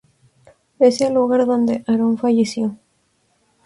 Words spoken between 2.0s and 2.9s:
falleció.